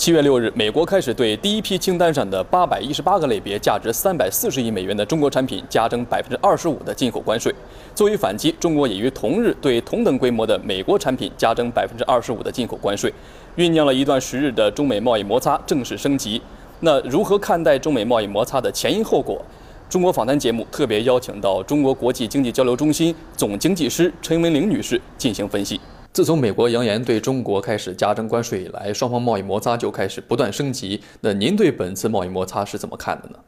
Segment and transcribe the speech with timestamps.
[0.00, 7.54] 七月六日，美国开始对第一批清单上的八百一十八个类别、价值三百四十亿美元的中国产品加征百分之二十五的进口关税。
[7.94, 13.12] 作为反击，中国也于同日对同等规模的美国产品加征百分之二十五的进口关税。
[13.58, 16.40] 酝酿了一段时日的中美贸易摩擦正式升级。
[16.80, 19.44] 那如何看待中美贸易摩擦的前因后果？
[19.90, 25.78] 中国访谈节目特别邀请到中国国际经济交流中心总经济师陈文玲女士进行分析。
[26.12, 31.00] 自从美国扬言对中国开始加征关税以来，双方贸易摩擦就开始不断升级。
[31.20, 33.38] 那您对本次贸易摩擦是怎么看的呢？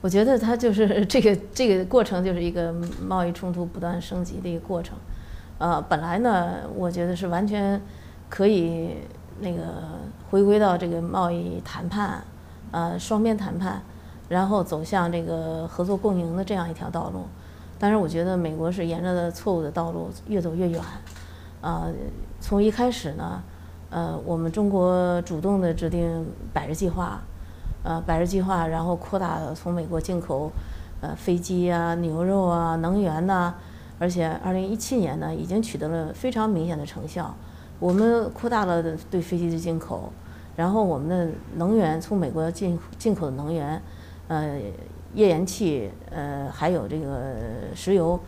[0.00, 2.74] 我觉得它就是这个这个过程就是一个
[3.06, 4.96] 贸易冲突不断升级的一个过程。
[5.58, 7.80] 呃，本来呢，我觉得是完全
[8.30, 8.90] 可以
[9.40, 9.62] 那个
[10.30, 12.24] 回归到这个贸易谈判，
[12.70, 13.82] 呃，双边谈判，
[14.28, 17.26] 然后走向这个合作共赢的这样一条道路。
[17.78, 20.80] 但是我觉得美国是沿着的错误的道路越走越远。
[21.66, 21.92] 呃，
[22.38, 23.42] 从一开始呢，
[23.90, 27.20] 呃，我们中国主动的制定百日计划，
[27.82, 30.52] 呃，百日计划，然后扩大从美国进口，
[31.00, 33.52] 呃，飞机啊、牛肉啊、能源呐，
[33.98, 37.34] 而且二零一七年呢，已经取得了非常明显的成效。
[37.80, 40.12] 我们扩大了对飞机的进口，
[40.54, 43.82] 然后我们的能源从美国进进口的能源，
[44.28, 44.56] 呃，
[45.14, 47.34] 页岩气，呃，还有这个
[47.74, 48.20] 石油。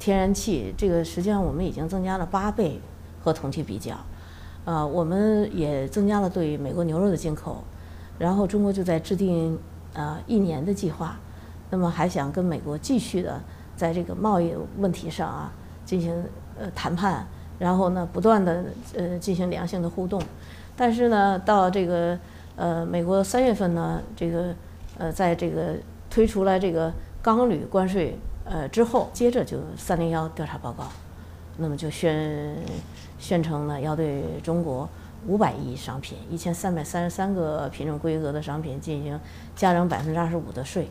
[0.00, 2.80] 天然气这个实际上我们已经增加了八倍，
[3.22, 3.94] 和同期比较，
[4.64, 7.62] 呃，我们也增加了对美国牛肉的进口，
[8.18, 9.58] 然后中国就在制定
[9.92, 11.20] 呃一年的计划，
[11.68, 13.38] 那么还想跟美国继续的
[13.76, 15.52] 在这个贸易问题上啊
[15.84, 16.10] 进行
[16.58, 17.26] 呃谈判，
[17.58, 18.64] 然后呢不断的
[18.96, 20.22] 呃进行良性的互动，
[20.74, 22.18] 但是呢到这个
[22.56, 24.54] 呃美国三月份呢这个
[24.96, 25.74] 呃在这个
[26.08, 26.90] 推出来这个
[27.20, 28.18] 钢铝关税。
[28.44, 30.84] 呃，之后接着就三零幺调查报告，
[31.58, 32.56] 那么就宣
[33.18, 34.88] 宣称呢，要对中国
[35.26, 39.20] 五百亿商品、一千三百三十三个品种规格的商品进行
[39.54, 40.88] 加征百分之二十五的税。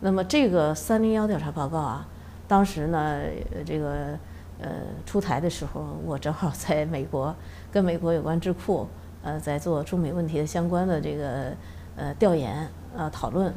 [0.00, 2.06] 那么这个三零幺调查报告啊，
[2.46, 3.22] 当时呢，
[3.64, 4.18] 这个
[4.60, 4.68] 呃
[5.06, 7.34] 出台的时候，我正好在美国，
[7.72, 8.86] 跟美国有关智库
[9.22, 11.52] 呃在做中美问题的相关的这个
[11.96, 13.52] 呃调研呃讨论。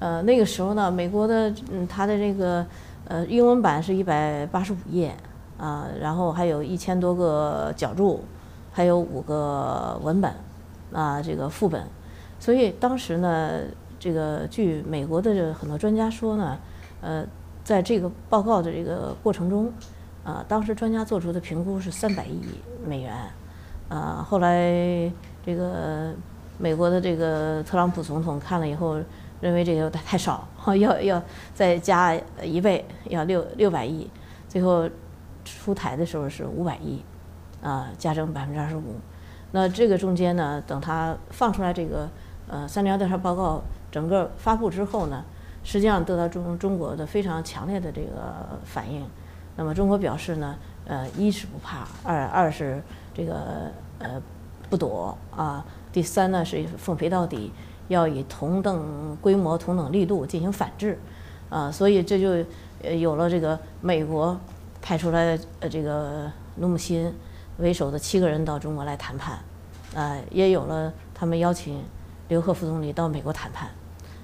[0.00, 2.66] 呃，那个时候呢，美国的嗯，它的这个
[3.06, 5.14] 呃英文版是一百八十五页
[5.58, 8.24] 啊，然后还有一千多个脚注，
[8.72, 10.34] 还有五个文本
[10.90, 11.84] 啊，这个副本。
[12.38, 13.60] 所以当时呢，
[13.98, 16.58] 这个据美国的这很多专家说呢，
[17.02, 17.22] 呃，
[17.62, 19.70] 在这个报告的这个过程中，
[20.24, 22.40] 啊，当时专家做出的评估是三百亿
[22.86, 23.14] 美元，
[23.90, 25.12] 啊，后来
[25.44, 26.14] 这个
[26.56, 28.96] 美国的这个特朗普总统看了以后。
[29.40, 30.46] 认为这个太少，
[30.76, 31.22] 要要
[31.54, 34.08] 再加一倍，要六六百亿，
[34.48, 34.88] 最后
[35.44, 37.02] 出台的时候是五百亿，
[37.62, 38.96] 啊，加征百分之二十五。
[39.52, 42.08] 那这个中间呢，等他放出来这个
[42.46, 45.24] 呃三零幺调查报告整个发布之后呢，
[45.64, 49.04] 实际上得到中中国的非常强烈的这个反应。
[49.56, 50.56] 那么中国表示呢，
[50.86, 52.82] 呃，一是不怕，二二是
[53.14, 54.22] 这个呃
[54.68, 57.50] 不躲啊，第三呢是奉陪到底。
[57.90, 60.96] 要以同等规模、同等力度进行反制，
[61.48, 62.44] 啊，所以这就
[62.96, 64.38] 有了这个美国
[64.80, 67.12] 派出来呃这个努姆辛
[67.58, 69.40] 为首的七个人到中国来谈判，
[69.92, 71.82] 啊，也有了他们邀请
[72.28, 73.68] 刘鹤副总理到美国谈判，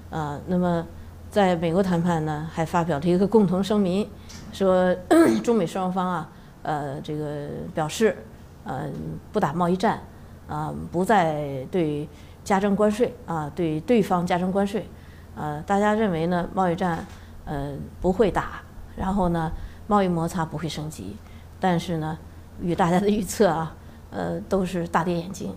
[0.09, 0.87] 啊，那么
[1.29, 4.09] 在美国谈判呢，还发表了一个共同声明，
[4.53, 4.95] 说
[5.43, 6.29] 中美双方啊，
[6.63, 8.15] 呃，这个表示，
[8.63, 8.89] 呃，
[9.33, 9.99] 不打贸易战，
[10.47, 12.07] 啊，不再对。
[12.47, 14.87] 加征关税啊，对对方加征关税，
[15.35, 17.05] 呃，大家认为呢，贸易战
[17.43, 18.61] 呃不会打，
[18.95, 19.51] 然后呢，
[19.85, 21.17] 贸易摩擦不会升级，
[21.59, 22.17] 但是呢，
[22.61, 23.75] 与大家的预测啊，
[24.11, 25.53] 呃，都是大跌眼镜，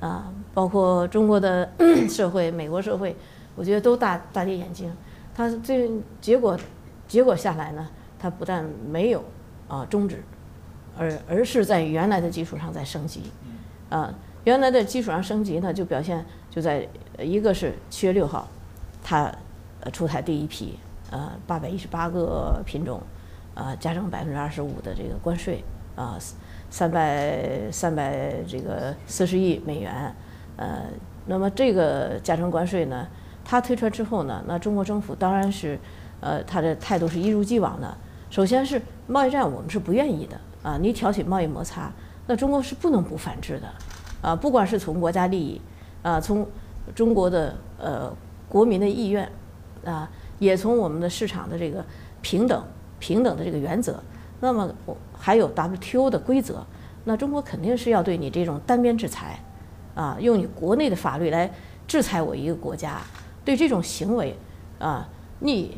[0.00, 1.70] 啊，包括中国的
[2.08, 3.14] 社会、美国社会，
[3.54, 4.90] 我觉得都大大跌眼镜。
[5.34, 5.90] 它最
[6.22, 6.58] 结果
[7.06, 7.86] 结果下来呢，
[8.18, 9.22] 它不但没有
[9.68, 10.24] 啊终止，
[10.96, 13.24] 而而是在原来的基础上在升级，
[13.90, 14.14] 啊。
[14.44, 16.86] 原来的基础上升级呢，就表现就在
[17.18, 18.48] 一个是七月六号，
[19.02, 19.32] 它
[19.80, 20.76] 呃出台第一批
[21.10, 23.00] 呃八百一十八个品种，
[23.54, 25.62] 呃加征百分之二十五的这个关税
[25.94, 26.18] 啊
[26.68, 30.14] 三百三百这个四十亿美元，
[30.56, 30.86] 呃
[31.26, 33.06] 那么这个加征关税呢，
[33.44, 35.78] 它推出来之后呢，那中国政府当然是
[36.20, 37.96] 呃它的态度是一如既往的，
[38.28, 41.92] 首先是贸易战我们是不愿意的啊，你挑起贸易摩擦，
[42.26, 43.68] 那中国是不能不反制的。
[44.22, 45.58] 啊，不管是从国家利益，
[46.02, 46.46] 啊，从
[46.94, 48.12] 中国的呃
[48.48, 49.30] 国民的意愿，
[49.84, 51.84] 啊，也从我们的市场的这个
[52.20, 52.64] 平等
[52.98, 54.02] 平等的这个原则，
[54.40, 54.72] 那么
[55.12, 56.64] 还有 WTO 的规则，
[57.04, 59.38] 那中国肯定是要对你这种单边制裁，
[59.94, 61.50] 啊，用你国内的法律来
[61.86, 63.00] 制裁我一个国家，
[63.44, 64.36] 对这种行为
[64.78, 65.08] 啊
[65.40, 65.76] 逆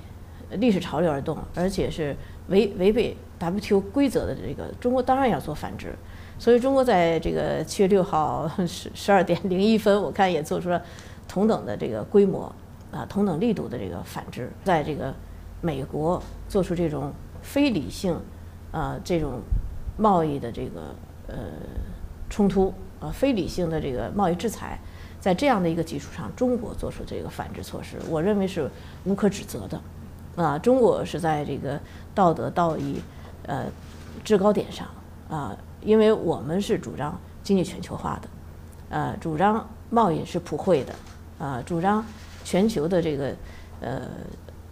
[0.53, 2.17] 历史潮流而动，而且是
[2.49, 5.95] 违违背 WTO 规则的这个，中国当然要做反制。
[6.43, 10.83] 所以中国在这个七月六号十十二点零一分，我看也做出了
[11.29, 12.53] 同等的这个规模
[12.91, 15.15] 啊同等力度的这个反制，在这个
[15.61, 17.13] 美国做出这种
[17.43, 18.19] 非理性
[18.73, 19.41] 啊这种
[19.97, 20.81] 贸易的这个
[21.29, 21.37] 呃
[22.29, 24.77] 冲突啊非理性的这个贸易制裁，
[25.21, 28.69] 在这样的一个基础上，中国做出这个反制措施，我认为是
[29.05, 29.81] 无可指责的
[30.35, 30.59] 啊。
[30.59, 31.79] 中国是在这个
[32.13, 33.01] 道德道义
[33.47, 33.67] 呃
[34.25, 34.89] 制高点上
[35.37, 35.57] 啊。
[35.85, 38.29] 因为我们是主张经济全球化的，
[38.89, 40.95] 呃，主张贸易是普惠的，
[41.45, 42.07] 啊，主张
[42.45, 43.35] 全球的这个
[43.81, 44.03] 呃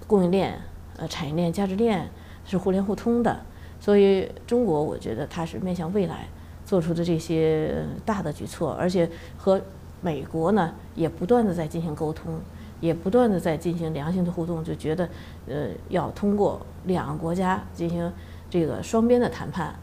[0.06, 0.56] 供应链、
[0.96, 2.08] 呃产业链、价值链
[2.44, 3.40] 是互联互通的，
[3.80, 6.28] 所以中国我觉得它是面向未来
[6.64, 9.60] 做出的这些大的举措，而且和
[10.00, 12.38] 美国呢也不断的在进行沟通，
[12.80, 15.08] 也不断的在进行良性的互动，就觉得
[15.48, 18.12] 呃要通过两个国家进行
[18.48, 19.74] 这个双边的谈判。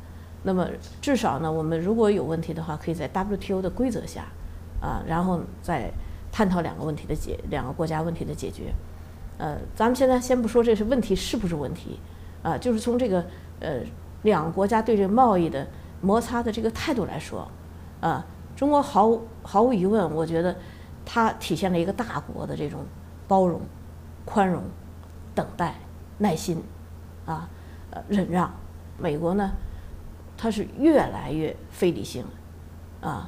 [0.44, 0.68] 那么
[1.02, 4.26] 至少呢，我们如果有问题的话，可以在 WTO 的规则下，
[4.80, 5.92] 啊，然后再
[6.32, 8.74] 探讨两个问题的解，两个国家问题的解决。
[9.38, 12.00] 呃，咱们现在先不说这是问题是不是问题，
[12.44, 13.26] 啊，就是从这个
[13.60, 13.82] 呃
[14.24, 15.68] 两个国家对这贸易的
[16.02, 17.48] 摩擦的这个态度来说，
[18.00, 18.26] 啊，
[18.56, 20.56] 中国毫无毫无疑问，我觉得
[21.06, 22.86] 它体现了一个大国的这种
[23.28, 23.60] 包容、
[24.24, 24.64] 宽容、
[25.36, 25.76] 等待、
[26.20, 26.64] 耐心，
[27.26, 27.50] 啊，
[27.92, 28.50] 呃，忍让。
[29.00, 29.52] 美国呢？
[30.38, 32.24] 它是越来越非理性，
[33.02, 33.28] 啊，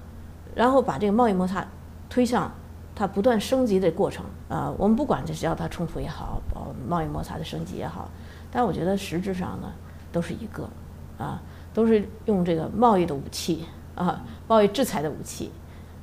[0.53, 1.65] 然后把这个贸易摩擦
[2.07, 2.51] 推向
[2.93, 4.71] 它不断升级的过程啊。
[4.77, 6.39] 我们不管这叫它冲突也好，
[6.87, 8.07] 贸易摩擦的升级也好，
[8.51, 9.71] 但我觉得实质上呢
[10.11, 10.69] 都是一个
[11.17, 11.41] 啊，
[11.73, 13.65] 都是用这个贸易的武器
[13.95, 15.51] 啊，贸易制裁的武器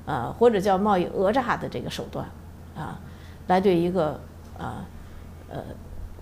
[0.06, 2.26] 啊，或者叫贸易讹诈的这个手段
[2.76, 2.98] 啊，
[3.46, 4.20] 来对一个
[4.58, 4.84] 啊
[5.48, 5.62] 呃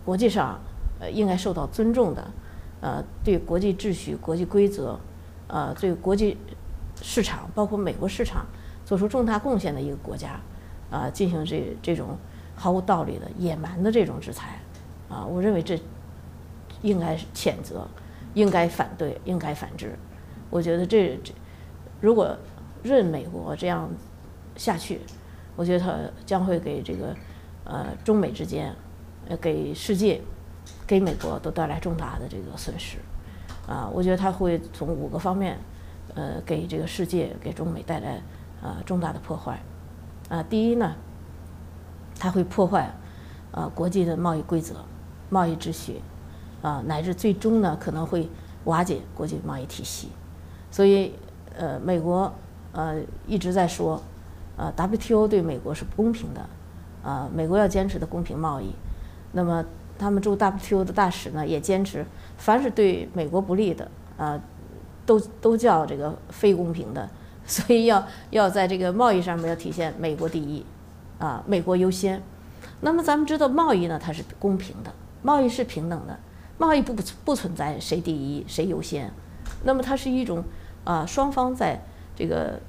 [0.04, 0.60] 国际上
[1.00, 2.22] 呃应该受到尊重的。
[2.84, 5.00] 呃，对国际秩序、国际规则，
[5.46, 6.36] 呃，对国际
[7.00, 8.44] 市场，包括美国市场，
[8.84, 10.38] 做出重大贡献的一个国家，
[10.90, 12.18] 啊，进行这这种
[12.54, 14.60] 毫无道理的野蛮的这种制裁，
[15.08, 15.80] 啊，我认为这
[16.82, 17.88] 应该是谴责，
[18.34, 19.98] 应该反对，应该反制。
[20.50, 21.32] 我觉得这这
[22.02, 22.36] 如果
[22.82, 23.88] 任美国这样
[24.56, 25.00] 下去，
[25.56, 25.96] 我觉得它
[26.26, 27.16] 将会给这个
[27.64, 28.76] 呃中美之间，
[29.26, 30.20] 呃给世界。
[30.86, 32.98] 给美国都带来重大的这个损失，
[33.66, 35.58] 啊，我觉得它会从五个方面，
[36.14, 38.22] 呃，给这个世界、给中美带来
[38.62, 39.62] 啊重大的破坏，
[40.28, 40.94] 啊，第一呢，
[42.18, 42.94] 它会破坏
[43.50, 44.76] 啊国际的贸易规则、
[45.30, 46.02] 贸易秩序，
[46.60, 48.28] 啊，乃至最终呢可能会
[48.64, 50.10] 瓦解国际贸易体系，
[50.70, 51.14] 所以
[51.56, 52.30] 呃，美国
[52.72, 54.02] 呃一直在说，
[54.58, 56.46] 呃，WTO 对美国是不公平的，
[57.02, 58.74] 啊，美国要坚持的公平贸易，
[59.32, 59.64] 那么。
[60.04, 62.04] 他们驻 WTO 的大使呢，也坚持，
[62.36, 64.38] 凡是对美国不利的，啊，
[65.06, 67.08] 都都叫这个非公平的，
[67.46, 70.62] 所以要要在这个贸易上面要体现美国第一，
[71.18, 72.22] 啊，美国优先。
[72.82, 74.92] 那么咱们知道贸易呢，它是公平的，
[75.22, 76.18] 贸易是平等的，
[76.58, 76.94] 贸易不
[77.24, 79.10] 不存在谁第一谁优先，
[79.62, 80.44] 那么它是一种
[80.84, 81.82] 啊，双方在
[82.14, 82.60] 这个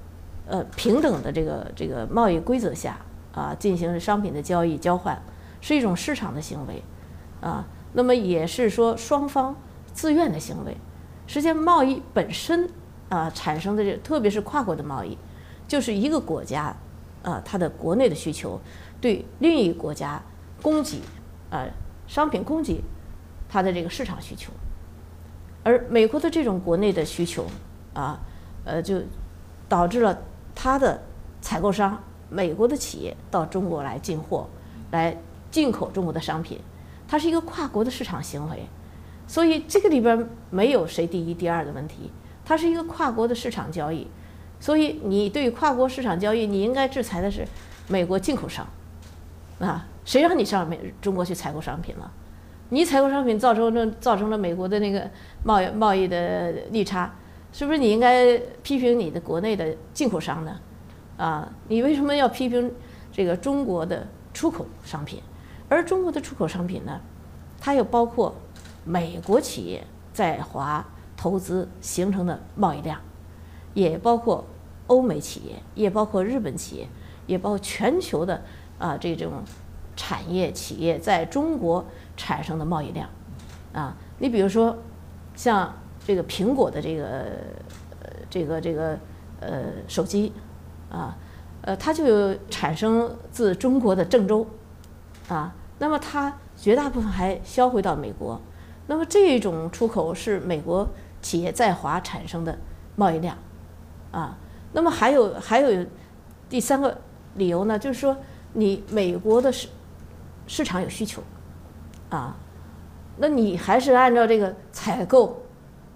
[0.47, 2.97] 呃平等的这个这个贸易规则下
[3.33, 5.21] 啊进行商品的交易交换，
[5.59, 6.81] 是一种市场的行为。
[7.45, 9.55] 啊，那么也是说双方
[9.93, 10.75] 自愿的行为。
[11.27, 12.67] 实际上，贸易本身
[13.07, 15.15] 啊产生的这，特别是跨国的贸易，
[15.67, 16.75] 就是一个国家
[17.21, 18.59] 啊它的国内的需求
[18.99, 20.19] 对另一个国家
[20.59, 20.99] 供给
[21.51, 21.67] 啊
[22.07, 22.81] 商品供给
[23.47, 24.51] 它的这个市场需求。
[25.63, 27.45] 而美国的这种国内的需求
[27.93, 28.19] 啊，
[28.63, 29.01] 呃，就
[29.69, 30.17] 导致了
[30.55, 30.99] 它的
[31.41, 34.47] 采购商美国的企业到中国来进货，
[34.89, 35.15] 来
[35.51, 36.59] 进口中国的商品。
[37.07, 38.67] 它是一个跨国的市场行为，
[39.27, 42.11] 所以这个里边没有谁第一、第二的问题。
[42.43, 44.07] 它是一个跨国的市场交易，
[44.59, 47.43] 所以你对跨国市场交易，你应该制裁的是
[47.87, 48.67] 美国进口商，
[49.59, 52.11] 啊，谁让你上美中国去采购商品了？
[52.69, 55.09] 你采购商品造成了造成了美国的那个
[55.43, 57.13] 贸易贸易的利差，
[57.51, 60.59] 是不是你应该批评你的国内的进口商呢？
[61.17, 62.71] 啊，你为什么要批评
[63.11, 65.19] 这个中国的出口商品？
[65.67, 67.01] 而中国的出口商品呢，
[67.59, 68.35] 它又包括
[68.83, 70.85] 美国企业在华
[71.17, 72.99] 投资形成的贸易量，
[73.73, 74.45] 也包括
[74.87, 76.87] 欧美企业，也包括日本企业，
[77.25, 78.41] 也包括全球的
[78.77, 79.31] 啊这种
[79.95, 81.83] 产业企业在中国
[82.15, 83.09] 产生的贸易量，
[83.73, 84.77] 啊，你比如说
[85.35, 85.73] 像
[86.05, 87.07] 这个苹果的这个
[88.01, 88.99] 呃这个这个
[89.39, 90.31] 呃手机
[90.91, 91.17] 啊，
[91.61, 94.45] 呃，它就产生自中国的郑州，
[95.27, 98.39] 啊，那么它绝大部分还销回到美国，
[98.87, 100.87] 那么这种出口是美国
[101.21, 102.57] 企业在华产生的
[102.95, 103.37] 贸易量，
[104.11, 104.37] 啊，
[104.73, 105.85] 那么还有还有
[106.47, 106.97] 第三个
[107.35, 108.15] 理由呢，就是说
[108.53, 109.67] 你美国的市
[110.47, 111.21] 市场有需求，
[112.09, 112.35] 啊，
[113.17, 115.43] 那你还是按照这个采购，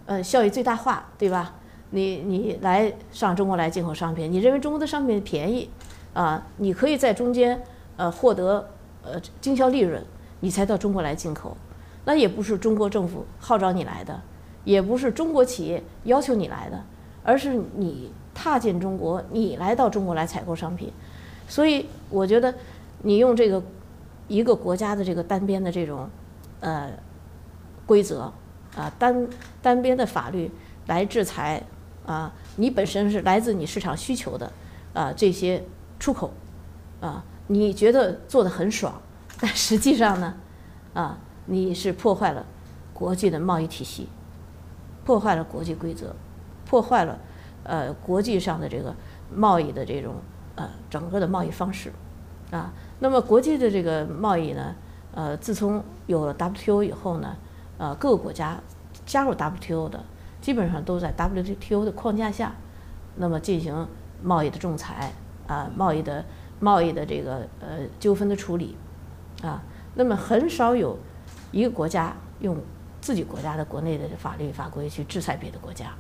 [0.08, 1.54] 呃，效益最大化，对吧？
[1.92, 5.70] 你你来上中国来进口商品，你认为中国的商品便宜，
[6.14, 7.64] 啊，你可以在中间
[7.98, 8.70] 呃获得
[9.12, 10.04] 呃经销利润，
[10.40, 11.56] 你才到中国来进口，
[12.06, 14.22] 那也不是中国政府号召你来的，
[14.64, 16.84] 也不是中国企业要求你来的，
[17.24, 20.92] 而是你踏进中国，你来到中国来采购商品，
[21.48, 22.54] 所以我觉得
[23.02, 23.62] 你用这个
[24.28, 26.10] 一个国家的这个单边的这种
[26.60, 26.90] 呃
[27.86, 28.32] 规则
[28.76, 29.28] 啊单
[29.62, 30.52] 单边的法律
[30.88, 31.64] 来制裁。
[32.06, 34.52] 啊，你本身是来自你市场需求的，
[34.96, 35.64] 啊，这些
[36.00, 36.32] 出口，
[37.00, 39.02] 啊，你觉得做的很爽，
[39.42, 40.36] 但实际上呢，
[40.94, 42.46] 啊，你是破坏了
[42.94, 44.08] 国际的贸易体系，
[45.04, 46.16] 破坏了国际规则，
[46.66, 47.18] 破坏了
[47.64, 48.96] 呃国际上的这个
[49.36, 50.16] 贸易的这种
[50.56, 51.92] 呃整个的贸易方式，
[52.52, 54.76] 啊，那么国际的这个贸易呢，
[55.14, 57.36] 呃，自从有了 WTO 以后呢，
[57.80, 58.60] 呃，各个国家
[59.06, 60.04] 加入 WTO 的。
[60.42, 62.56] 基本上都在 WTO 的框架下，
[63.18, 63.86] 那么进行
[64.24, 65.12] 贸易的仲裁
[65.48, 66.24] 啊，贸易的
[66.60, 68.76] 贸易的这个呃纠纷的处理
[69.42, 69.62] 啊，
[69.96, 70.98] 那么很少有
[71.52, 72.58] 一个国家用
[73.02, 75.94] 自己国家的国内的法律法规去制裁别的国家。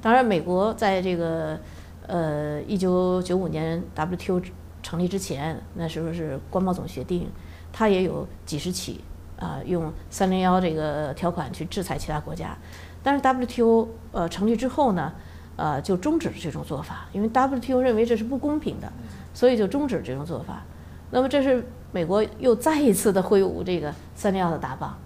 [0.00, 1.58] 当然，美国在这个
[2.06, 4.40] 呃一九九五年 WTO
[4.82, 7.28] 成立之前，那时候是关贸总协定，
[7.72, 9.00] 它也有几十起
[9.40, 12.56] 啊用三零幺这个条款去制裁其他国家。
[13.02, 15.12] 但是 WTO 呃成立之后呢，
[15.56, 18.92] 呃就终止了这种做法，因为 WTO 认为这是不公平的，
[19.36, 20.62] 所以就终止这种做法。
[21.10, 21.62] 那么这是
[21.92, 24.96] 美国又再一次的挥舞这个三零幺的大棒，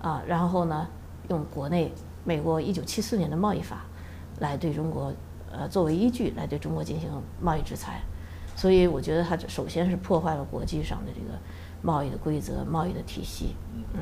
[0.00, 0.86] 啊，然后呢
[1.28, 3.84] 用国内美国一九七四年的贸易法
[4.38, 5.12] 来对中国
[5.50, 8.00] 呃作为依据来对中国进行贸易制裁。
[8.54, 11.36] 所以我觉得它首先是破坏了国际上的这个
[11.82, 13.56] 贸易的规则、贸易的体系，
[13.92, 14.00] 嗯。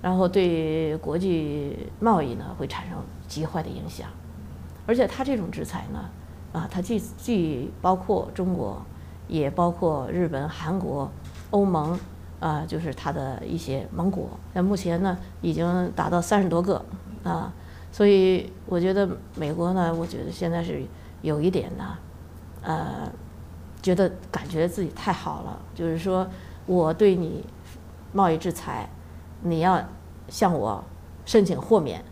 [0.00, 4.08] 然后对国际贸易呢会产生极坏的影响，
[4.86, 6.10] 而且它这种制裁呢，
[6.52, 8.84] 啊，它既既包括中国，
[9.28, 11.10] 也包括日本、韩国、
[11.50, 11.98] 欧盟，
[12.40, 14.28] 啊，就是它的一些盟国。
[14.52, 16.84] 那目前呢，已经达到三十多个，
[17.22, 17.52] 啊，
[17.90, 20.82] 所以我觉得美国呢，我觉得现在是
[21.22, 21.98] 有一点呢，
[22.62, 23.10] 呃，
[23.82, 26.26] 觉得感觉自己太好了，就是说
[26.66, 27.44] 我对你
[28.12, 28.88] 贸易制裁。
[29.46, 29.78] 你要
[30.28, 30.82] 向我
[31.26, 32.02] 申请豁免，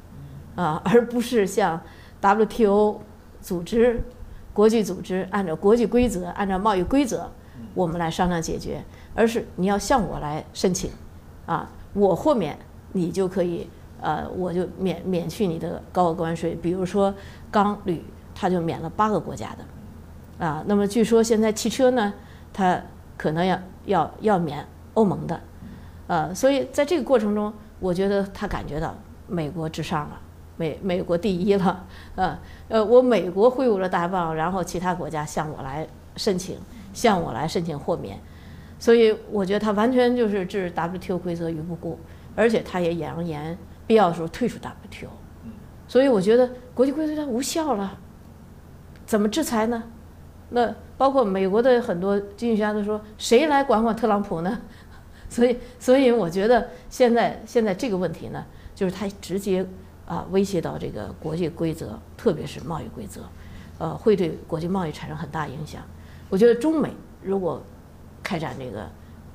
[0.54, 1.80] 啊， 而不是向
[2.20, 3.00] WTO
[3.40, 4.02] 组织、
[4.52, 7.30] 国际组织按照国际规则、按照贸易规则，
[7.74, 8.82] 我们来商量解决，
[9.14, 10.90] 而是你要向我来申请，
[11.46, 12.58] 啊，我豁免
[12.92, 13.68] 你就可以，
[14.00, 16.54] 呃，我就免免去你的高额关税。
[16.54, 17.14] 比如说
[17.50, 18.04] 钢铝，
[18.34, 22.12] 它就免了八个国家的，啊，那么据说现在汽车呢，
[22.52, 22.80] 它
[23.16, 25.40] 可能要要要免欧盟的。
[26.08, 28.94] 呃，所以在这个过程中，我觉得他感觉到
[29.28, 30.20] 美国至上了，
[30.62, 32.38] 美美国第一了，呃
[32.68, 36.56] 呃，我美国挥舞了大棒，然后其他国家向我来申请，
[36.92, 38.16] 向我来申请豁免，
[38.78, 41.98] 所以我觉得他完全就是置 WTO 规则于不顾，
[42.36, 45.08] 而且他也扬言必要时候退出 WTO，
[45.88, 47.98] 所以我觉得国际规则它无效了，
[49.04, 49.82] 怎么制裁呢？
[50.50, 54.60] 那包括美国的很多经济学家都说，谁来管管特朗普呢？
[55.28, 59.66] 所以，所以我觉得现在现在这个问题呢，就是他直接
[60.12, 63.22] 啊威胁到这个国际规则，特别是贸易规则，
[63.78, 65.80] 呃，会对国际贸易产生很大影响。
[66.28, 66.92] 我觉得中美
[67.22, 67.62] 如果
[68.22, 68.86] 开展这个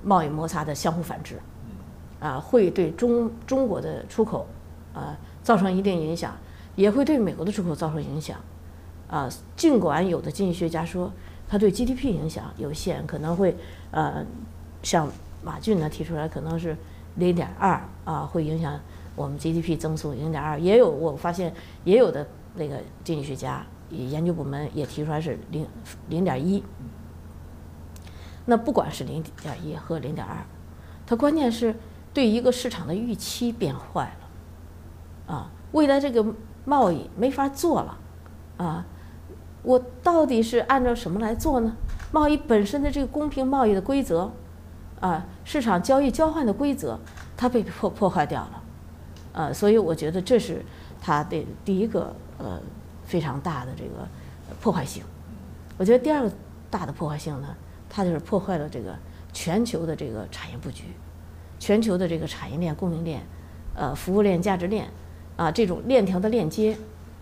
[0.03, 1.39] 贸易摩擦的相互反制，
[2.19, 4.45] 啊，会对中中国的出口
[4.93, 6.37] 啊造成一定影响，
[6.75, 8.37] 也会对美国的出口造成影响。
[9.09, 11.11] 啊，尽管有的经济学家说
[11.47, 13.57] 它对 GDP 影响有限，可能会
[13.91, 14.23] 呃
[14.83, 15.09] 像。
[15.43, 16.75] 马骏呢提出来可能是
[17.15, 18.77] 零点二啊，会影响
[19.17, 20.57] 我们 GDP 增速零点二。
[20.57, 25.67] 也有我发现也有的那个经济学家研究部门也提出来是零
[26.07, 26.63] 零点一。
[28.45, 30.37] 那不管是零点一和零点二，
[31.05, 31.75] 它关键是
[32.13, 34.15] 对一个市场的预期变坏
[35.27, 36.25] 了啊，未来这个
[36.63, 37.97] 贸易没法做了
[38.55, 38.85] 啊。
[39.63, 41.75] 我到底是按照什么来做呢？
[42.13, 44.31] 贸易本身的这个公平贸易的规则。
[44.99, 46.99] 啊，市场交易交换的规则，
[47.37, 48.56] 它被破破坏掉了，
[49.37, 50.65] 呃，所以我觉得这是
[50.99, 52.59] 它的第一个呃
[53.05, 54.07] 非常大的这个
[54.59, 55.03] 破坏性。
[55.77, 56.31] 我觉得第二个
[56.71, 57.55] 大的破坏性呢？
[57.87, 58.95] 它就是破坏了这个
[59.31, 60.85] 全球的这个产业布局，
[61.59, 63.21] 全球的这个产业链、供应链、
[63.75, 64.89] 呃服务链、价值链
[65.35, 66.75] 啊这种链条的链接，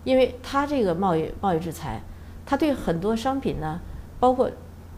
[0.04, 2.00] 因为它这个贸易贸易制裁，
[2.46, 3.78] 它对很多商品呢，
[4.18, 4.50] 包括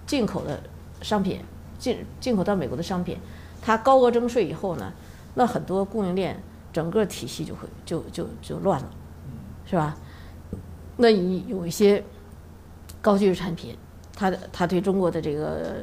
[0.07, 0.61] 进口的
[1.03, 1.41] 商品
[1.81, 3.19] 进进口到美国的商品，
[3.61, 4.93] 它高额征税以后呢，
[5.35, 6.41] 那很多供应链
[6.79, 8.91] 整个体系就会就就就乱了，
[9.67, 9.97] 是吧？
[10.97, 12.05] 那你有一些
[13.03, 13.77] 高技术产品。
[14.21, 15.77] 它的它对中国的这个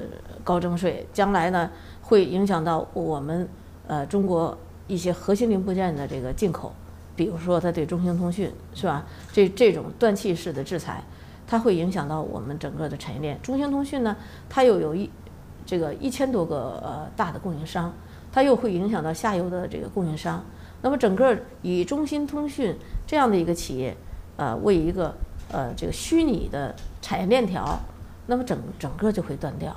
[0.44, 1.70] 高征税，将来呢
[2.02, 3.48] 会影响到我们
[3.88, 6.74] 呃中国一些核心零部件的这个进口，
[7.16, 9.06] 比如说它对中兴通讯是吧？
[9.32, 11.02] 这这种断气式的制裁，
[11.48, 13.42] 它会影响到我们整个的产业链。
[13.42, 14.18] 中兴通讯呢，
[14.50, 15.10] 它又有一
[15.66, 17.94] 这个一千多个呃大的供应商，
[18.34, 20.44] 它又会影响到下游的这个供应商。
[20.82, 22.76] 那么整个以中兴通讯
[23.08, 23.96] 这样的一个企业，
[24.38, 25.16] 呃为一个
[25.52, 27.80] 呃这个虚拟的产业链条。
[28.28, 29.72] 那么整整个就会断掉，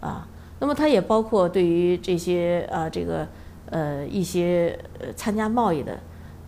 [0.00, 0.26] 啊，
[0.58, 3.28] 那么它也包括对于这些啊这个
[3.68, 6.00] 呃一些呃参加贸易的，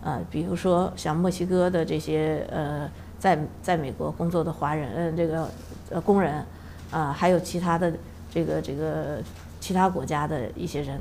[0.03, 5.47] 啊，比如说像墨西哥的这些呃在在美国工作的华人，嗯，这个
[5.91, 6.43] 呃工人，
[6.91, 7.93] 啊，还有其他的
[8.31, 9.19] 这个这个
[9.61, 10.99] 其他国家的一些人，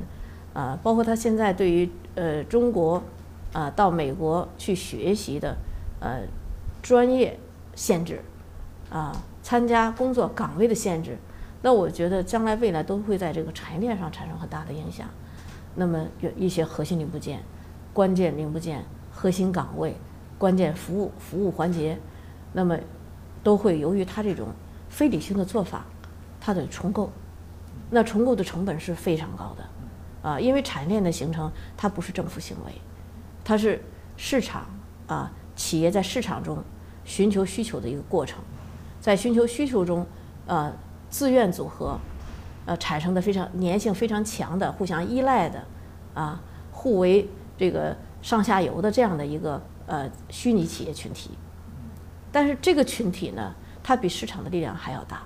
[0.54, 3.04] 啊，包括他现在对于呃中国
[3.54, 5.56] 啊到美国去学习的
[6.00, 6.22] 呃
[6.82, 7.40] 专业
[7.76, 8.22] 限制，
[8.90, 9.16] 啊。
[9.46, 11.16] 参加工作岗位的限制，
[11.62, 15.08] 那我觉得将来未来都会在这个产业链上产生很大的影响。
[15.76, 17.44] 那么有一些核心零部件、
[17.94, 19.96] 关键零部件、核心岗位、
[20.40, 21.96] 关键服务服务环节，
[22.54, 22.76] 那么
[23.44, 24.48] 都会由于它这种
[24.90, 25.86] 非理性的做法，
[26.42, 27.12] 它的重构，
[27.92, 29.64] 那重构的成本是非常高的
[30.26, 32.72] 啊，因为产业链的形成它不是政府行为，
[33.44, 33.80] 它是
[34.18, 34.66] 市场
[35.06, 36.64] 啊企业在市场中
[37.04, 38.40] 寻求需求的一个过程。
[39.00, 40.04] 在寻求需求中，
[40.48, 40.74] 呃，
[41.12, 42.00] 自愿组合，
[42.66, 45.64] 呃，产生的非常粘性非常强的、互相依赖的，
[46.16, 51.38] 啊，互为这个上下游的这样的一个呃虚拟企业群体。
[52.32, 55.22] 但是这个群体呢，它比市场的力量还要大，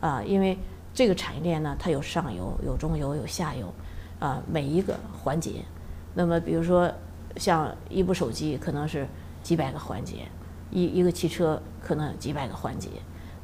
[0.00, 0.56] 啊，因为
[0.94, 3.74] 这个产业链呢，它有上游、有中游、有下游，
[4.20, 5.64] 啊，每一个环节。
[6.14, 6.92] 那么，比如说
[7.36, 9.08] 像一部手机，可能是
[9.42, 10.28] 几百个环节。
[10.72, 12.90] 一一个汽车可能几百个环节，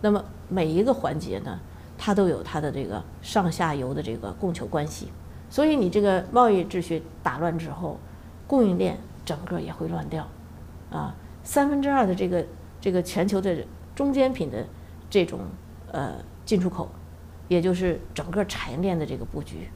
[0.01, 1.59] 那么每一个环节呢，
[1.99, 5.09] 它都有它的这个上下游的这个供求关系，
[5.51, 7.99] 所以你这个贸易秩序打乱之后，
[8.47, 10.29] 供应链整个也会乱掉，
[10.89, 12.47] 啊，三分之二的这个
[12.81, 13.57] 这个全球的
[13.97, 14.65] 中间品的
[15.11, 15.41] 这种
[15.91, 16.13] 呃
[16.45, 16.89] 进出口，
[17.49, 19.69] 也就是整个产业链的这个布局，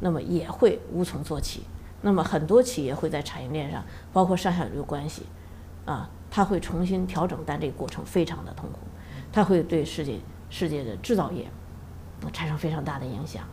[0.00, 1.62] 那么也会无从做起，
[2.02, 5.22] 那么很多企业会在产业链上，包括上下游关系，
[5.84, 6.10] 啊。
[6.28, 8.80] 它会重新调整，但这个过程非常的痛苦，
[9.32, 10.18] 它会对世界
[10.50, 11.46] 世界的制造业
[12.30, 13.44] 产生非常大的影响。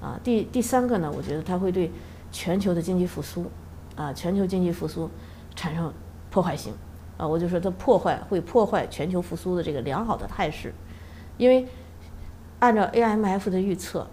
[0.00, 1.90] 啊，第第三个呢，我觉得它会对
[2.30, 3.50] 全球的经济复苏，
[3.96, 5.10] 啊，全球经济复苏
[5.56, 5.92] 产生
[6.30, 6.72] 破坏性。
[7.18, 10.72] 啊，我就说它破坏会破坏全球复苏的这个良好的态势，
[11.36, 11.66] 因为
[12.60, 14.06] 按照 AMF 的预测，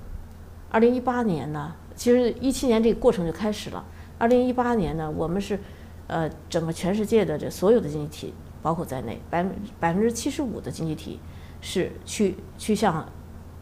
[0.74, 3.86] 二零一八年呢，其实一七年这个过程就开始了，
[4.18, 5.58] 二零一八年呢，我们是。
[6.06, 11.18] 呃，整个全世界的这所有的经济体，包括在内，百分百分之七十五的经济体
[11.62, 13.10] 是趋趋向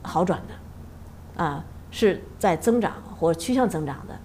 [0.02, 4.20] 好转的，啊，是在增长或趋向增长的，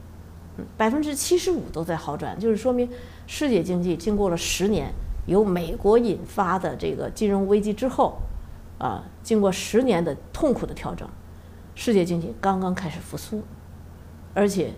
[0.56, 2.88] 嗯百分之七十五都在好转，就是说明
[3.26, 4.90] 世界经济经过了十年
[5.26, 8.16] 由美国引发的这个金融危机之后，
[8.78, 11.06] 啊，经过十年的痛苦的调整，
[11.76, 13.44] 世界经济刚刚开始复苏，
[14.34, 14.72] 而且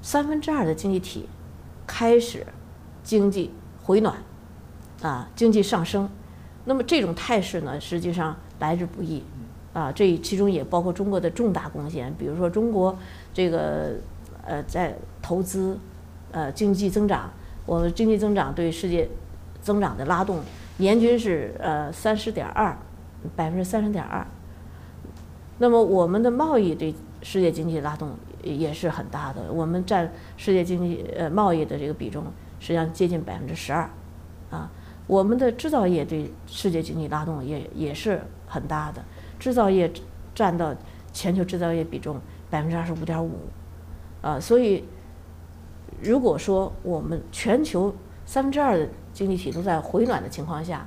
[0.00, 1.28] 三分之二的经济体。
[1.86, 2.46] 开始
[3.02, 4.16] 经济回暖，
[5.02, 6.08] 啊，经济上升，
[6.64, 9.22] 那么这种态势呢，实际上来之不易，
[9.74, 12.98] 啊，这其中也包括中国的重大贡献，比如说中国
[13.34, 13.96] 这个
[14.46, 15.78] 呃在投资，
[16.32, 17.30] 呃经济增长，
[17.66, 19.06] 我们经济增长对世界
[19.60, 20.40] 增长的拉动，
[20.78, 22.74] 年均是呃三十点二，
[23.36, 24.26] 百分之三十点二，
[25.58, 28.10] 那么我们的贸易对世界经济拉动。
[28.44, 32.24] 也是很大的，我们占世界经济呃贸易的这个比重，
[32.60, 33.88] 实际上接近百分之十二，
[34.50, 34.70] 啊，
[35.06, 39.02] 我们的制造业对世界经济拉动也也是很大的，
[39.38, 39.90] 制造业
[40.34, 40.76] 占到
[41.10, 43.48] 全球制造业比重百分之二十五点五，
[44.20, 44.84] 啊，所以
[46.02, 47.94] 如果说我们全球
[48.26, 50.86] 三分之二的经济体都在回暖的情况下，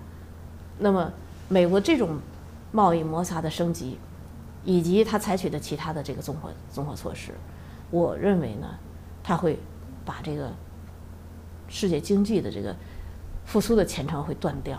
[0.77, 1.12] 那么
[1.49, 2.19] 美国这种
[2.71, 3.97] 贸易摩擦的升级。
[4.67, 7.32] 以及他采取的其他的这个综合综合措施，
[7.89, 8.67] 我认为呢，
[9.23, 9.58] 他会
[10.03, 10.51] 把这个
[11.69, 12.75] 世界经济的这个
[13.45, 14.77] 复苏的前程会断掉，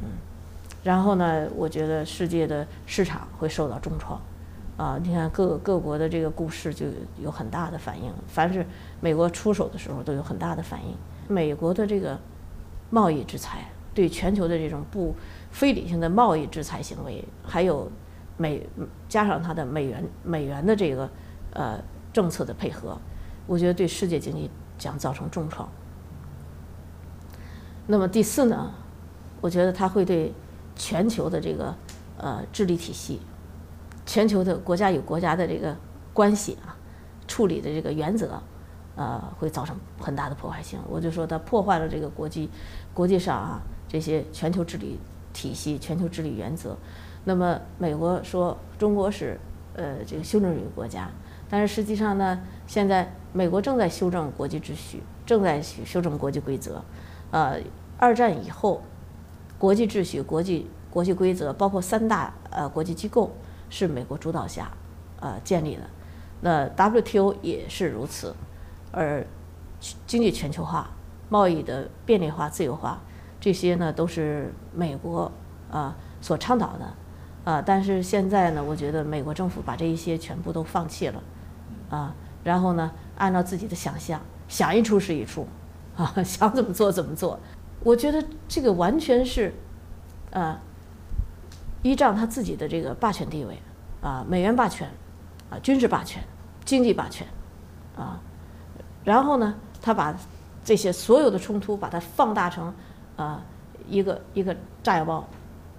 [0.00, 0.10] 嗯，
[0.84, 4.20] 然后呢，我觉得世界的市场会受到重创。
[4.76, 6.86] 啊，你看各各国的这个股市就
[7.20, 8.64] 有很大的反应，凡是
[9.00, 10.94] 美国出手的时候都有很大的反应。
[11.26, 12.16] 美国的这个
[12.90, 15.16] 贸易制裁，对全球的这种不
[15.50, 17.90] 非理性的贸易制裁行为，还有
[18.36, 18.68] 美
[19.08, 21.10] 加上它的美元美元的这个
[21.52, 22.98] 呃政策的配合，
[23.46, 25.68] 我觉得对世界经济将造成重创。
[27.86, 28.72] 那么第四呢，
[29.40, 30.32] 我觉得它会对
[30.74, 31.74] 全球的这个
[32.18, 33.20] 呃治理体系。
[34.04, 35.76] 全球的国家与国家的这个
[36.12, 36.76] 关系啊，
[37.26, 38.40] 处理的这个原则，
[38.94, 40.78] 呃，会造成很大的破坏性。
[40.88, 42.48] 我就说它破坏了这个国际
[42.94, 45.00] 国际上啊这些全球治理
[45.32, 46.76] 体系、全球治理原则。
[47.26, 49.38] 那么美国说中国是
[49.74, 51.10] 呃这个修正主义国家，
[51.50, 56.82] 但是实际上呢，现在美国正在修正国际秩序，正在修正国际规则。
[57.30, 57.60] 呃，
[57.98, 58.80] 二战以后，
[59.58, 63.30] 国际秩序、国际国际规则，包括三大呃国际机构。
[63.68, 64.70] 是美国主导下，
[65.18, 65.82] 呃建立的，
[66.40, 68.32] 那 WTO 也是如此，
[68.92, 69.26] 而
[70.06, 70.88] 经济全球化、
[71.28, 73.00] 贸易的便利化、自由化，
[73.40, 75.32] 这些呢都是美国
[75.68, 76.94] 啊所倡导的，
[77.46, 81.22] 啊，但是现在呢，我觉得美国政府把这一些全部都放弃了，
[81.88, 85.46] 啊，然后呢，按照自己的想象，想一出是一出，
[85.96, 87.38] 啊， 想怎么做怎么做，
[87.84, 89.54] 我觉得这个完全是，
[90.32, 90.60] 啊。
[91.82, 93.56] 依仗他自己的这个霸权地位，
[94.00, 94.90] 啊，美元霸权，
[95.50, 96.20] 啊，军事霸权，
[96.64, 97.24] 经济霸权，
[97.96, 98.18] 啊，
[99.04, 100.12] 然后呢，他把
[100.64, 102.74] 这些所有的冲突把它放大成
[103.14, 103.40] 啊
[103.88, 105.28] 一个一个炸药包，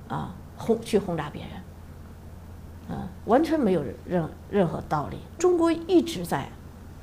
[0.08, 5.18] 啊，轰去轰炸别人，啊，完全没有任任何道理。
[5.38, 6.50] 中国一直在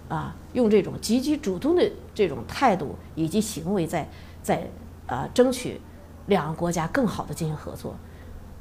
[0.09, 4.09] 啊用这种积极主动的这种态度以及行为在
[4.43, 4.69] 在
[5.07, 5.81] 啊争取
[6.27, 7.95] 两个国家更好的进行合作。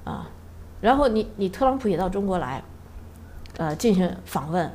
[0.06, 0.30] 啊，
[0.82, 2.62] 然后你你特朗普也到中国来，
[3.56, 4.70] 呃，进行访问，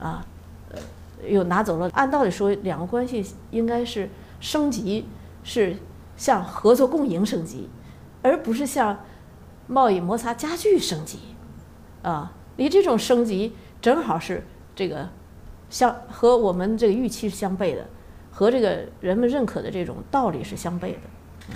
[0.00, 0.26] 啊，
[0.70, 0.78] 呃，
[1.24, 1.88] 又拿走了。
[1.94, 5.06] 按道理说，两个关系应该是升级，
[5.44, 5.76] 是
[6.16, 7.68] 向合作共赢升级，
[8.22, 8.98] 而不是向
[9.66, 11.18] 贸易摩擦加剧升级。
[12.02, 15.08] 啊，你这种升级正好是这个
[15.70, 17.86] 相和我们这个预期是相悖的，
[18.30, 21.00] 和这个人们认可的这种道理是相悖的。
[21.50, 21.54] 嗯，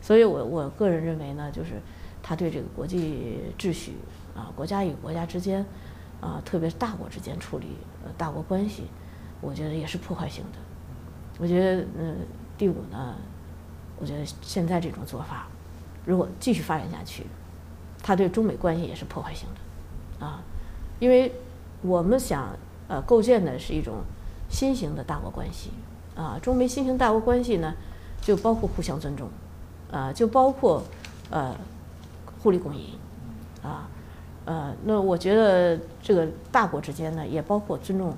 [0.00, 1.80] 所以我我个人认为呢，就是。
[2.24, 3.96] 他对这个国际秩序
[4.32, 5.66] 啊，国家与国家之间
[6.20, 8.84] 啊，特别是大国之间处理呃大国关系，
[9.40, 10.58] 我觉得也是破坏性的。
[11.40, 12.18] 我觉得嗯，
[12.56, 13.16] 第五呢，
[13.98, 15.48] 我觉得现在这种做法，
[16.06, 17.26] 如果继续发展下去，
[18.02, 20.42] 他对中美关系也是破坏性的啊，
[20.98, 21.32] 因为
[21.82, 22.56] 我们想
[22.88, 24.02] 呃构建的是一种
[24.48, 25.70] 新型的大国关系
[26.16, 27.74] 啊，中美新型大国关系呢，
[28.20, 29.28] 就包括互相尊重
[29.90, 30.82] 啊，就包括
[31.30, 31.54] 呃。
[32.42, 32.98] 互利共赢，
[33.62, 33.88] 啊，
[34.46, 38.12] 呃，那我觉得这个大国之间呢，也包括尊重，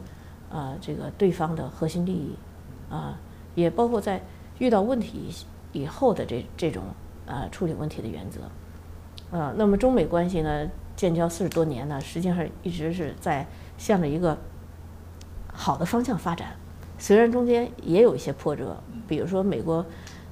[0.51, 2.35] 啊，这个对方的核心利益，
[2.89, 3.19] 啊，
[3.55, 4.23] 也包括在
[4.59, 5.29] 遇到问题
[5.73, 6.85] 以后的这这种
[7.27, 8.41] 呃处理问题的原则，
[9.35, 13.45] 呃，那么中美关系呢，建交四十多年呢，实际上一直是在
[13.77, 14.39] 向着一个
[15.53, 16.51] 好的方向发展，
[16.99, 18.77] 虽然中间也有一些波折，
[19.09, 19.85] 比如说美国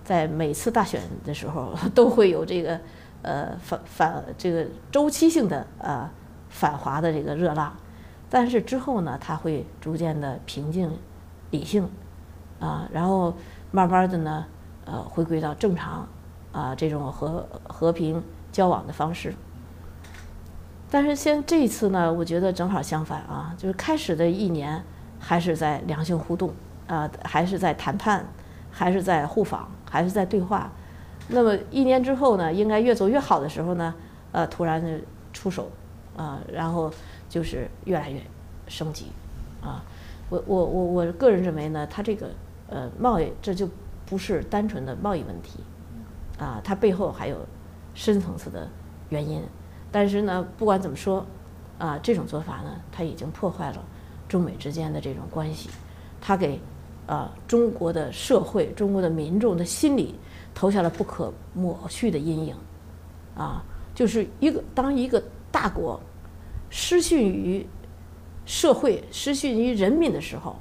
[0.04, 2.78] 在每次大选的时候 都会有这个。
[3.24, 6.10] 呃，反反这个周期性的呃
[6.48, 7.72] 反华的这个热浪，
[8.28, 10.90] 但是之后呢，它会逐渐的平静、
[11.52, 11.88] 理性，
[12.58, 13.32] 啊，然后
[13.70, 14.44] 慢慢的呢，
[14.86, 16.04] 呃，回归到正常
[16.50, 18.20] 啊这种和和平
[18.52, 19.34] 交往的方式。
[20.90, 24.84] 但是现这一次呢，我觉得正好相反啊，就是开始的一年
[25.18, 26.52] 还是在良性互动
[26.86, 28.26] 啊，还是在谈判，
[28.70, 30.70] 还是在互访，还是在对话。
[31.28, 33.94] 那么一年之后呢，应该越走越好的时候呢，
[34.32, 35.00] 呃，突然的
[35.32, 35.70] 出手，
[36.14, 36.92] 啊，然后
[37.28, 38.20] 就是越来越
[38.68, 39.06] 升级，
[39.62, 39.82] 啊，
[40.28, 42.28] 我我我我个人认为呢，它这个
[42.68, 43.66] 呃贸易这就
[44.04, 45.60] 不是单纯的贸易问题，
[46.38, 47.36] 啊，它背后还有
[47.94, 48.68] 深层次的
[49.08, 49.42] 原因。
[49.90, 51.24] 但是呢，不管怎么说，
[51.78, 53.84] 啊，这种做法呢，它已经破坏了
[54.28, 55.70] 中美之间的这种关系，
[56.20, 56.60] 它给
[57.06, 60.14] 啊中国的社会、中国的民众的心理。
[60.54, 62.54] 投下了不可抹去的阴影，
[63.34, 65.98] 啊，就是一个当一个大国
[66.68, 67.66] 失信于
[68.44, 70.54] 社会、失信于人民的时候，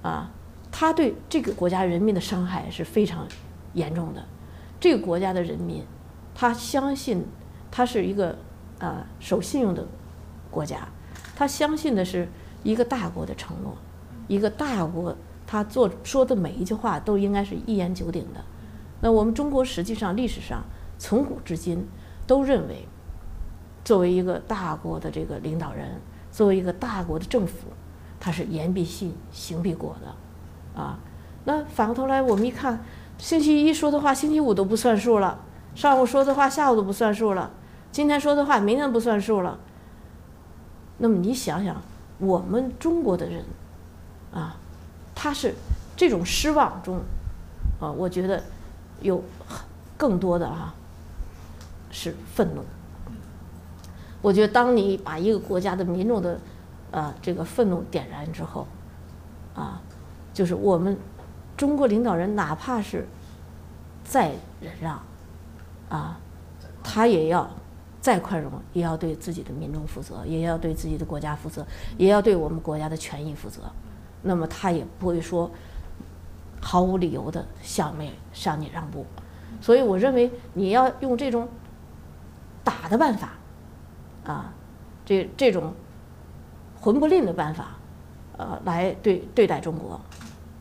[0.00, 0.30] 啊，
[0.72, 3.28] 他对这个国家人民的伤害是非常
[3.74, 4.24] 严重的。
[4.80, 5.84] 这个国家的人民，
[6.34, 7.24] 他相信
[7.70, 8.36] 他是一个
[8.78, 9.86] 啊守信用的
[10.50, 10.88] 国家，
[11.36, 12.28] 他相信的是
[12.62, 13.76] 一个大国的承诺，
[14.26, 15.16] 一个大国
[15.46, 18.40] 他做说的每一句话都应该是一言九鼎的。
[19.00, 20.64] 那我们中国实际上历史上
[20.98, 21.86] 从古至今
[22.26, 22.88] 都认为，
[23.84, 26.00] 作为一个大国的这个领导人，
[26.32, 27.68] 作为一个大国的政府，
[28.18, 30.98] 他是言必信，行必果的，啊，
[31.44, 32.82] 那反过头来我们一看，
[33.18, 35.38] 星期一说的话，星期五都不算数了；
[35.74, 37.50] 上午说的话，下午都不算数了；
[37.90, 39.58] 今天说的话，明天不算数了。
[40.98, 41.82] 那么你想想，
[42.18, 43.44] 我们中国的人，
[44.32, 44.56] 啊，
[45.14, 45.54] 他是
[45.96, 47.00] 这种失望中，
[47.80, 48.42] 啊，我觉得
[49.00, 49.22] 有
[49.96, 50.72] 更多的啊
[51.90, 52.62] 是愤怒。
[54.22, 56.38] 我觉得当你把一个国家的民众的
[56.90, 58.66] 啊这个愤怒点燃之后，
[59.54, 59.82] 啊，
[60.32, 60.96] 就是我们
[61.56, 63.06] 中国领导人哪怕是
[64.04, 65.02] 再忍让，
[65.88, 66.18] 啊，
[66.82, 67.48] 他也要。
[68.00, 71.66] 再宽容，也要对自己的民众负责，也要对自己的国家负责，
[71.96, 73.62] 也要对我们国家的权益负责。
[74.20, 75.50] 那么他也不会说
[76.60, 79.06] 毫无理由的向没向你让步。
[79.58, 81.48] 所以我认为你要用这种
[82.62, 83.32] 打的办法，
[84.26, 84.52] 啊，
[85.06, 85.72] 这这种
[86.78, 87.68] 混不吝的办法，
[88.36, 89.98] 呃，来对对待中国，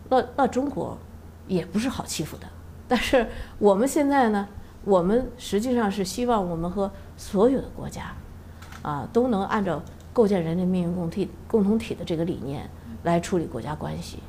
[0.08, 0.98] 那那中国
[1.46, 2.48] 也不是好欺负的。
[2.88, 3.28] 但是
[3.60, 4.48] 我们现在呢？
[4.86, 8.14] 我们实际上是希望我们和所有的国家，
[8.82, 12.70] 啊，都能按照构建人类命运共体共同体的这个理念
[13.04, 14.20] 来处理国家关系，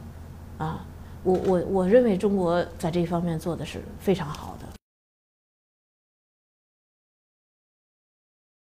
[0.59, 0.85] 啊，
[1.23, 4.67] 我我我认为中国在这方面做的是非常好的。